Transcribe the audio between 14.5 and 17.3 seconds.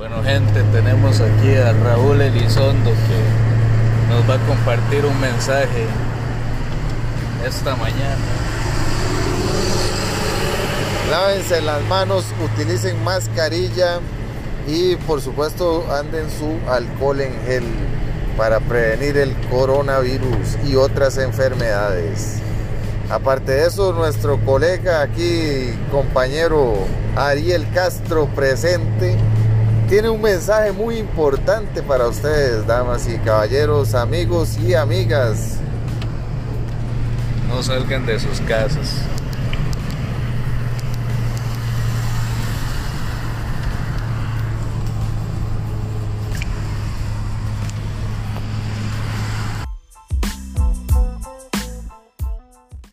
y por supuesto anden su alcohol